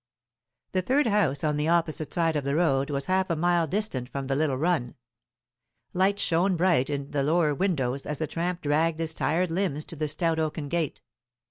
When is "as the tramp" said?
8.07-8.61